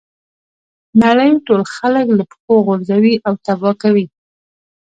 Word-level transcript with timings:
نړۍ 1.03 1.31
ټول 1.45 1.61
خلک 1.75 2.05
له 2.17 2.23
پښو 2.31 2.55
غورځوي 2.65 3.15
او 3.27 3.33
تباه 3.45 3.73
کوي. 3.81 4.05